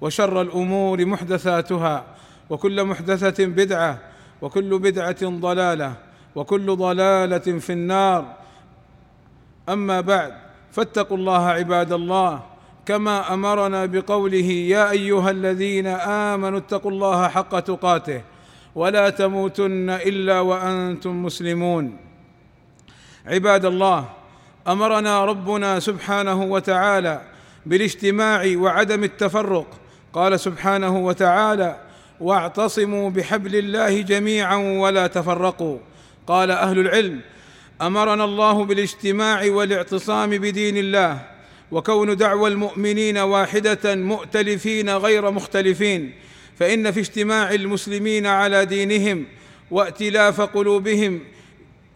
[0.00, 2.04] وشر الامور محدثاتها
[2.50, 3.98] وكل محدثه بدعه
[4.42, 5.94] وكل بدعه ضلاله
[6.34, 8.24] وكل ضلاله في النار
[9.68, 10.32] اما بعد
[10.72, 12.42] فاتقوا الله عباد الله
[12.86, 18.22] كما امرنا بقوله يا ايها الذين امنوا اتقوا الله حق تقاته
[18.74, 21.96] ولا تموتن الا وانتم مسلمون
[23.26, 24.04] عباد الله
[24.68, 27.20] امرنا ربنا سبحانه وتعالى
[27.66, 29.66] بالاجتماع وعدم التفرق
[30.16, 31.80] قال سبحانه وتعالى
[32.20, 35.78] واعتصموا بحبل الله جميعا ولا تفرقوا
[36.26, 37.20] قال اهل العلم
[37.82, 41.20] امرنا الله بالاجتماع والاعتصام بدين الله
[41.70, 46.12] وكون دعوى المؤمنين واحده مؤتلفين غير مختلفين
[46.58, 49.24] فان في اجتماع المسلمين على دينهم
[49.70, 51.20] واتلاف قلوبهم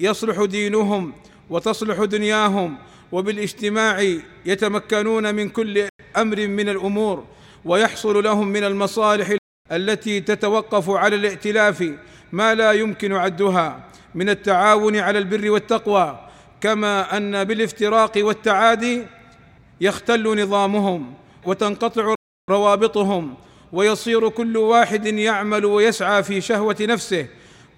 [0.00, 1.12] يصلح دينهم
[1.50, 2.74] وتصلح دنياهم
[3.12, 4.06] وبالاجتماع
[4.46, 7.24] يتمكنون من كل امر من الامور
[7.64, 9.36] ويحصل لهم من المصالح
[9.72, 11.92] التي تتوقف على الائتلاف
[12.32, 13.80] ما لا يمكن عدها
[14.14, 16.18] من التعاون على البر والتقوى
[16.60, 19.02] كما ان بالافتراق والتعادي
[19.80, 21.14] يختل نظامهم
[21.46, 22.14] وتنقطع
[22.50, 23.34] روابطهم
[23.72, 27.26] ويصير كل واحد يعمل ويسعى في شهوه نفسه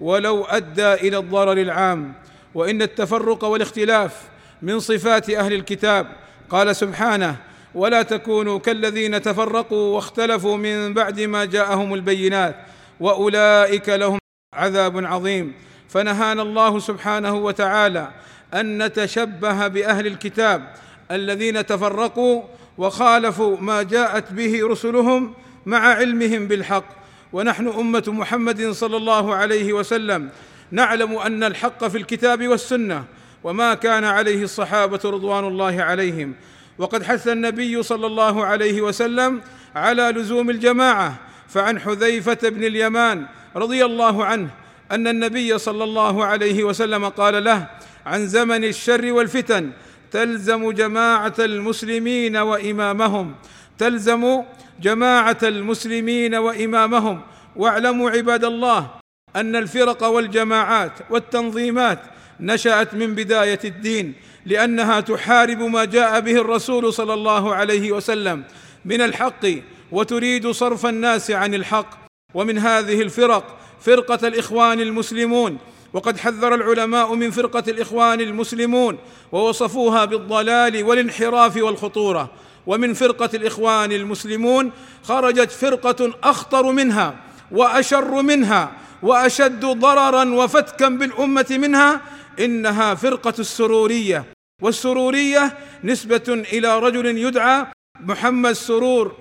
[0.00, 2.12] ولو ادى الى الضرر العام
[2.54, 4.20] وان التفرق والاختلاف
[4.62, 6.06] من صفات اهل الكتاب
[6.50, 7.36] قال سبحانه
[7.74, 12.56] ولا تكونوا كالذين تفرقوا واختلفوا من بعد ما جاءهم البينات
[13.00, 14.18] واولئك لهم
[14.56, 15.52] عذاب عظيم
[15.88, 18.08] فنهانا الله سبحانه وتعالى
[18.54, 20.72] ان نتشبه باهل الكتاب
[21.10, 22.42] الذين تفرقوا
[22.78, 25.34] وخالفوا ما جاءت به رسلهم
[25.66, 26.84] مع علمهم بالحق
[27.32, 30.28] ونحن امه محمد صلى الله عليه وسلم
[30.70, 33.04] نعلم ان الحق في الكتاب والسنه
[33.44, 36.32] وما كان عليه الصحابه رضوان الله عليهم
[36.78, 39.40] وقد حث النبي صلى الله عليه وسلم
[39.76, 41.16] على لزوم الجماعه
[41.48, 44.48] فعن حذيفه بن اليمان رضي الله عنه
[44.92, 47.66] ان النبي صلى الله عليه وسلم قال له
[48.06, 49.70] عن زمن الشر والفتن
[50.10, 53.32] تلزم جماعه المسلمين وامامهم
[53.78, 54.42] تلزم
[54.82, 57.20] جماعه المسلمين وامامهم
[57.56, 58.90] واعلموا عباد الله
[59.36, 61.98] ان الفرق والجماعات والتنظيمات
[62.40, 64.12] نشات من بدايه الدين
[64.46, 68.42] لانها تحارب ما جاء به الرسول صلى الله عليه وسلم
[68.84, 69.46] من الحق
[69.92, 71.86] وتريد صرف الناس عن الحق
[72.34, 75.58] ومن هذه الفرق فرقه الاخوان المسلمون
[75.92, 78.98] وقد حذر العلماء من فرقه الاخوان المسلمون
[79.32, 82.30] ووصفوها بالضلال والانحراف والخطوره
[82.66, 84.70] ومن فرقه الاخوان المسلمون
[85.04, 87.14] خرجت فرقه اخطر منها
[87.52, 92.00] واشر منها واشد ضررا وفتكا بالامه منها
[92.40, 94.24] انها فرقه السروريه
[94.62, 96.22] والسروريه نسبه
[96.52, 97.66] الى رجل يدعى
[98.00, 99.12] محمد سرور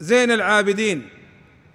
[0.00, 1.08] زين العابدين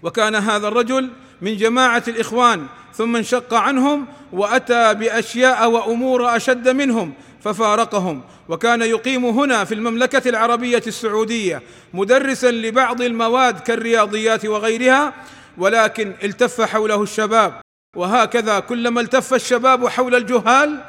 [0.03, 1.09] وكان هذا الرجل
[1.41, 7.13] من جماعه الاخوان ثم انشق عنهم واتى باشياء وامور اشد منهم
[7.43, 11.61] ففارقهم وكان يقيم هنا في المملكه العربيه السعوديه
[11.93, 15.13] مدرسا لبعض المواد كالرياضيات وغيرها
[15.57, 17.61] ولكن التف حوله الشباب
[17.95, 20.79] وهكذا كلما التف الشباب حول الجهال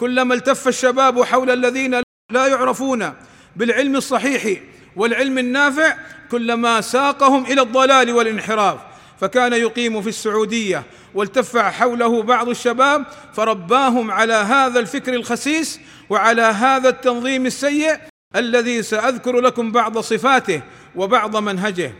[0.00, 3.12] كلما التف الشباب حول الذين لا يعرفون
[3.56, 4.60] بالعلم الصحيح
[4.96, 5.94] والعلم النافع
[6.30, 8.78] كلما ساقهم الى الضلال والانحراف
[9.20, 10.82] فكان يقيم في السعوديه
[11.14, 17.96] والتف حوله بعض الشباب فرباهم على هذا الفكر الخسيس وعلى هذا التنظيم السيء
[18.36, 20.62] الذي ساذكر لكم بعض صفاته
[20.96, 21.92] وبعض منهجه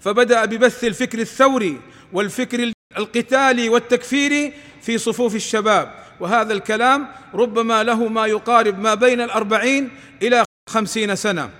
[0.00, 1.80] فبدا ببث الفكر الثوري
[2.12, 4.52] والفكر القتال والتكفير
[4.82, 9.90] في صفوف الشباب وهذا الكلام ربما له ما يقارب ما بين الأربعين
[10.22, 11.50] إلى خمسين سنة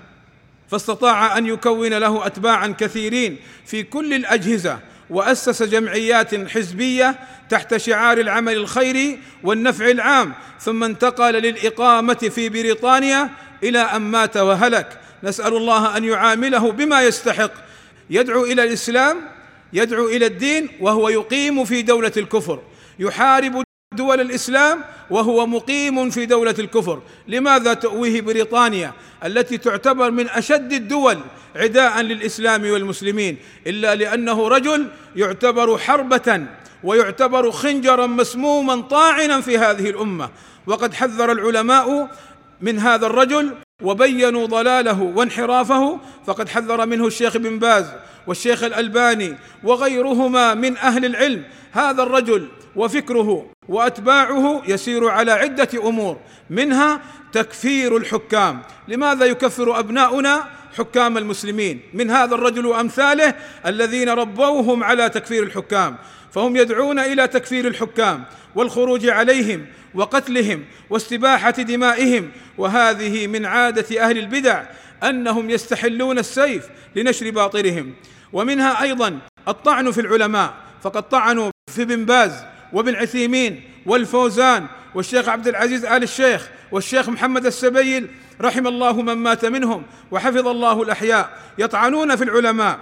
[0.69, 7.15] فاستطاع أن يكون له أتباعا كثيرين في كل الأجهزة وأسس جمعيات حزبية
[7.49, 13.29] تحت شعار العمل الخيري والنفع العام ثم انتقل للإقامة في بريطانيا
[13.63, 17.51] إلى أن مات وهلك نسأل الله أن يعامله بما يستحق
[18.09, 19.17] يدعو إلى الإسلام
[19.73, 22.59] يدعو الى الدين وهو يقيم في دوله الكفر
[22.99, 23.63] يحارب
[23.97, 28.93] دول الاسلام وهو مقيم في دوله الكفر، لماذا تؤويه بريطانيا
[29.25, 31.19] التي تعتبر من اشد الدول
[31.55, 33.37] عداء للاسلام والمسلمين
[33.67, 36.45] الا لانه رجل يعتبر حربه
[36.83, 40.29] ويعتبر خنجرا مسموما طاعنا في هذه الامه،
[40.67, 42.09] وقد حذر العلماء
[42.61, 43.53] من هذا الرجل
[43.83, 47.85] وبينوا ضلاله وانحرافه فقد حذر منه الشيخ بن باز
[48.27, 56.17] والشيخ الالباني وغيرهما من اهل العلم هذا الرجل وفكره واتباعه يسير على عده امور
[56.49, 60.43] منها تكفير الحكام لماذا يكفر ابناؤنا
[60.77, 63.33] حكام المسلمين من هذا الرجل وامثاله
[63.65, 65.95] الذين ربوهم على تكفير الحكام
[66.31, 68.23] فهم يدعون الى تكفير الحكام
[68.55, 74.63] والخروج عليهم وقتلهم واستباحه دمائهم وهذه من عاده اهل البدع
[75.09, 76.63] انهم يستحلون السيف
[76.95, 77.93] لنشر باطلهم
[78.33, 82.31] ومنها ايضا الطعن في العلماء فقد طعنوا في ابن باز
[82.73, 88.07] وابن عثيمين والفوزان والشيخ عبد العزيز ال الشيخ والشيخ محمد السبيل
[88.41, 92.79] رحم الله من مات منهم وحفظ الله الاحياء يطعنون في العلماء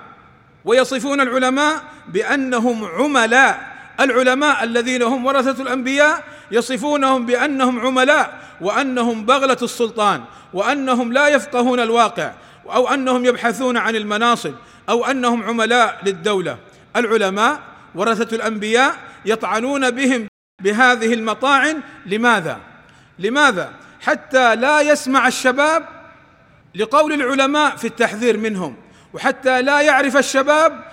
[0.65, 10.21] ويصفون العلماء بانهم عملاء العلماء الذين هم ورثه الانبياء يصفونهم بانهم عملاء وانهم بغله السلطان
[10.53, 12.31] وانهم لا يفقهون الواقع
[12.73, 14.53] او انهم يبحثون عن المناصب
[14.89, 16.57] او انهم عملاء للدوله
[16.95, 17.59] العلماء
[17.95, 18.95] ورثه الانبياء
[19.25, 20.27] يطعنون بهم
[20.63, 22.59] بهذه المطاعن لماذا
[23.19, 23.71] لماذا
[24.01, 25.85] حتى لا يسمع الشباب
[26.75, 28.75] لقول العلماء في التحذير منهم
[29.13, 30.83] وحتى لا يعرف الشباب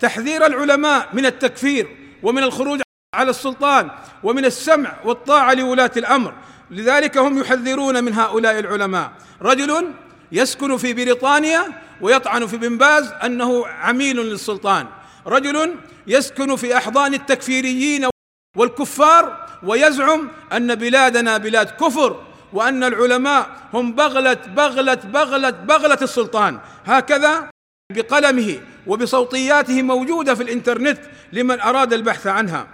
[0.00, 1.88] تحذير العلماء من التكفير
[2.22, 2.80] ومن الخروج
[3.14, 3.90] على السلطان
[4.24, 6.34] ومن السمع والطاعه لولاه الامر
[6.70, 9.10] لذلك هم يحذرون من هؤلاء العلماء
[9.42, 9.92] رجل
[10.32, 11.62] يسكن في بريطانيا
[12.00, 14.86] ويطعن في بن باز انه عميل للسلطان
[15.26, 15.74] رجل
[16.06, 18.08] يسكن في احضان التكفيريين
[18.56, 22.22] والكفار ويزعم ان بلادنا بلاد كفر
[22.52, 27.50] وان العلماء هم بغله بغله بغله بغله السلطان هكذا
[27.94, 30.98] بقلمه وبصوتياته موجوده في الانترنت
[31.32, 32.66] لمن اراد البحث عنها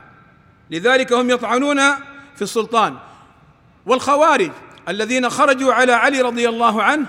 [0.71, 1.79] لذلك هم يطعنون
[2.37, 2.97] في السلطان
[3.87, 4.51] والخوارج
[4.89, 7.07] الذين خرجوا على علي رضي الله عنه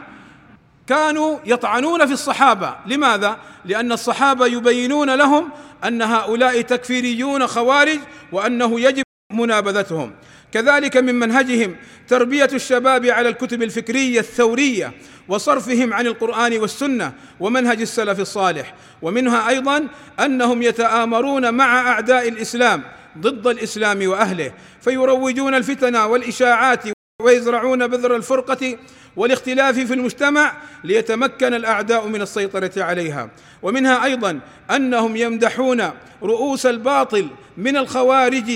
[0.87, 5.49] كانوا يطعنون في الصحابه لماذا لان الصحابه يبينون لهم
[5.83, 7.99] ان هؤلاء تكفيريون خوارج
[8.31, 9.03] وانه يجب
[9.33, 10.13] منابذتهم
[10.51, 11.75] كذلك من منهجهم
[12.07, 14.91] تربيه الشباب على الكتب الفكريه الثوريه
[15.27, 19.87] وصرفهم عن القران والسنه ومنهج السلف الصالح ومنها ايضا
[20.19, 22.83] انهم يتامرون مع اعداء الاسلام
[23.19, 24.51] ضد الاسلام واهله
[24.81, 26.83] فيروجون الفتن والاشاعات
[27.21, 28.77] ويزرعون بذر الفرقه
[29.15, 30.53] والاختلاف في المجتمع
[30.83, 33.29] ليتمكن الاعداء من السيطره عليها
[33.61, 34.39] ومنها ايضا
[34.71, 35.83] انهم يمدحون
[36.23, 37.27] رؤوس الباطل
[37.57, 38.51] من الخوارج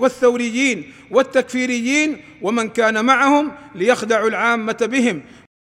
[0.00, 5.22] والثوريين والتكفيريين ومن كان معهم ليخدعوا العامه بهم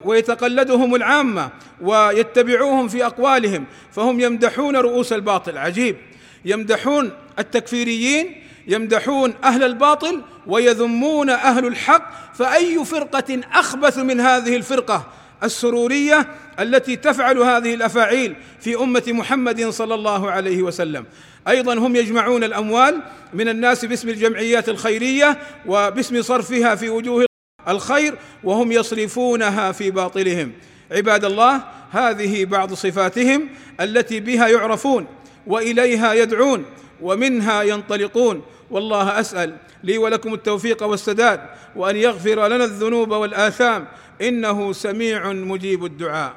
[0.04, 1.50] ويتقلدهم العامه
[1.81, 5.96] ويتبعوهم في اقوالهم فهم يمدحون رؤوس الباطل عجيب
[6.44, 15.06] يمدحون التكفيريين يمدحون اهل الباطل ويذمون اهل الحق فاي فرقه اخبث من هذه الفرقه
[15.42, 16.26] السروريه
[16.60, 21.04] التي تفعل هذه الافاعيل في امه محمد صلى الله عليه وسلم
[21.48, 23.00] ايضا هم يجمعون الاموال
[23.34, 27.25] من الناس باسم الجمعيات الخيريه وباسم صرفها في وجوه
[27.69, 28.14] الخير
[28.44, 30.52] وهم يصرفونها في باطلهم
[30.90, 31.60] عباد الله
[31.90, 33.48] هذه بعض صفاتهم
[33.81, 35.06] التي بها يعرفون
[35.46, 36.64] واليها يدعون
[37.05, 41.41] ومنها ينطلقون والله اسال لي ولكم التوفيق والسداد
[41.77, 43.87] وان يغفر لنا الذنوب والاثام
[44.20, 46.34] انه سميع مجيب الدعاء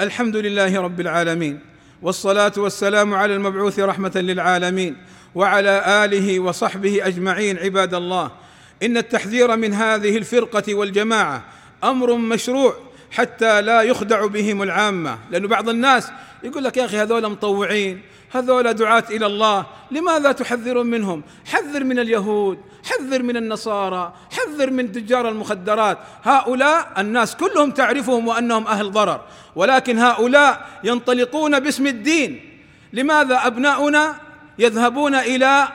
[0.00, 1.60] الحمد لله رب العالمين
[2.02, 4.96] والصلاه والسلام على المبعوث رحمه للعالمين
[5.34, 8.30] وعلى اله وصحبه اجمعين عباد الله
[8.82, 11.44] ان التحذير من هذه الفرقه والجماعه
[11.84, 12.74] امر مشروع
[13.10, 16.10] حتى لا يخدع بهم العامه لانه بعض الناس
[16.42, 21.98] يقول لك يا اخي هذول مطوعين هذول دعاة إلى الله لماذا تحذرون منهم حذر من
[21.98, 22.58] اليهود
[22.90, 29.20] حذر من النصارى حذر من تجار المخدرات هؤلاء الناس كلهم تعرفهم وأنهم أهل ضرر
[29.56, 32.60] ولكن هؤلاء ينطلقون باسم الدين
[32.92, 34.14] لماذا أبناؤنا
[34.58, 35.68] يذهبون إلى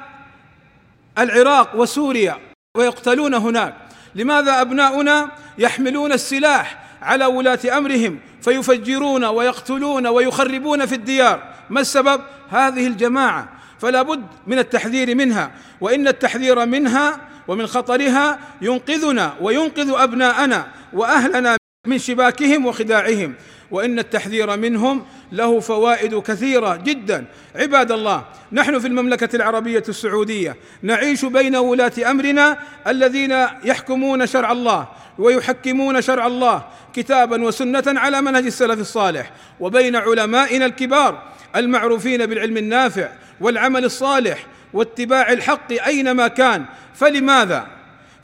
[1.19, 2.37] العراق وسوريا
[2.77, 3.75] ويقتلون هناك
[4.15, 12.87] لماذا أبناؤنا يحملون السلاح على ولاة امرهم فيفجرون ويقتلون ويخربون في الديار ما السبب هذه
[12.87, 13.49] الجماعه
[13.79, 21.97] فلا بد من التحذير منها وان التحذير منها ومن خطرها ينقذنا وينقذ ابناءنا واهلنا من
[21.97, 23.33] شباكهم وخداعهم
[23.71, 27.25] وان التحذير منهم له فوائد كثيره جدا
[27.55, 33.31] عباد الله نحن في المملكه العربيه السعوديه نعيش بين ولاه امرنا الذين
[33.63, 34.87] يحكمون شرع الله
[35.17, 43.09] ويحكمون شرع الله كتابا وسنه على منهج السلف الصالح وبين علمائنا الكبار المعروفين بالعلم النافع
[43.41, 47.67] والعمل الصالح واتباع الحق اينما كان فلماذا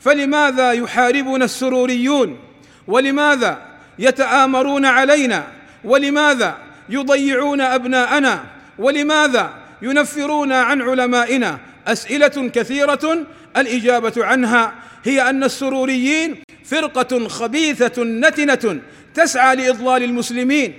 [0.00, 2.38] فلماذا يحاربنا السروريون
[2.86, 3.58] ولماذا
[3.98, 5.46] يتامرون علينا
[5.84, 6.56] ولماذا
[6.88, 8.44] يضيعون ابناءنا
[8.78, 9.50] ولماذا
[9.82, 13.18] ينفرون عن علمائنا اسئله كثيره
[13.56, 14.72] الاجابه عنها
[15.04, 18.80] هي ان السروريين فرقه خبيثه نتنه
[19.14, 20.72] تسعى لاضلال المسلمين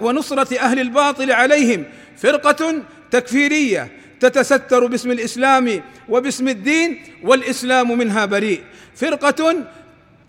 [0.00, 1.84] ونصره اهل الباطل عليهم
[2.16, 2.74] فرقه
[3.10, 3.88] تكفيريه
[4.20, 8.60] تتستر باسم الاسلام وباسم الدين والاسلام منها بريء
[8.96, 9.56] فرقه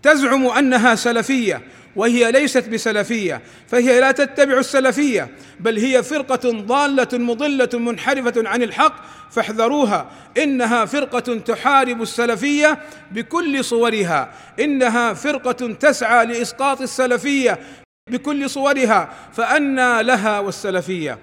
[0.02, 1.60] تزعم انها سلفيه
[1.96, 5.28] وهي ليست بسلفيه فهي لا تتبع السلفيه
[5.60, 8.94] بل هي فرقه ضاله مضله منحرفه عن الحق
[9.30, 12.78] فاحذروها انها فرقه تحارب السلفيه
[13.12, 21.18] بكل صورها انها فرقه تسعى لاسقاط السلفيه بكل صورها فأنى لها والسلفية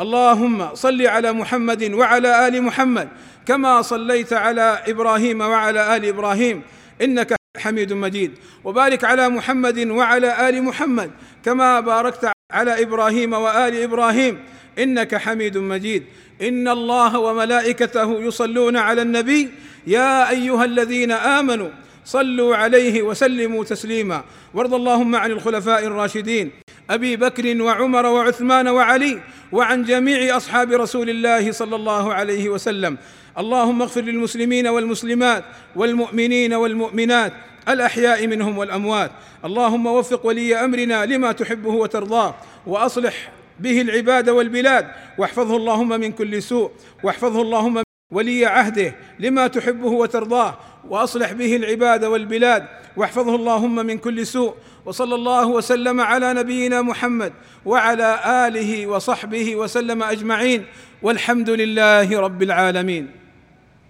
[0.00, 3.08] اللهم صل على محمد وعلى آل محمد
[3.46, 6.62] كما صليت على إبراهيم وعلى آل إبراهيم
[7.02, 8.32] إنك حميد مجيد
[8.64, 11.10] وبارك على محمد وعلى آل محمد
[11.44, 14.40] كما باركت على إبراهيم وآل إبراهيم
[14.78, 16.02] انك حميد مجيد
[16.42, 19.50] ان الله وملائكته يصلون على النبي
[19.86, 21.68] يا ايها الذين امنوا
[22.08, 24.24] صلوا عليه وسلموا تسليما
[24.54, 26.50] وارض اللهم عن الخلفاء الراشدين
[26.90, 29.20] ابي بكر وعمر وعثمان وعلي
[29.52, 32.96] وعن جميع اصحاب رسول الله صلى الله عليه وسلم
[33.38, 35.44] اللهم اغفر للمسلمين والمسلمات
[35.76, 37.32] والمؤمنين والمؤمنات
[37.68, 39.10] الاحياء منهم والاموات
[39.44, 42.34] اللهم وفق ولي امرنا لما تحبه وترضاه
[42.66, 44.86] واصلح به العباد والبلاد
[45.18, 46.70] واحفظه اللهم من كل سوء
[47.02, 54.26] واحفظه اللهم ولي عهده لما تحبه وترضاه واصلح به العباد والبلاد واحفظه اللهم من كل
[54.26, 54.54] سوء
[54.86, 57.32] وصلى الله وسلم على نبينا محمد
[57.64, 60.64] وعلى اله وصحبه وسلم اجمعين
[61.02, 63.27] والحمد لله رب العالمين